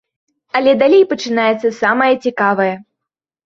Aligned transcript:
Але 0.59 0.73
далей 0.83 1.03
пачынаецца 1.11 1.73
самае 1.83 2.11
цікавае. 2.25 2.71